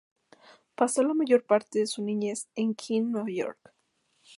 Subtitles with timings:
[0.73, 3.71] Pasó la mayor parte de su niñez en Queens, Nueva York.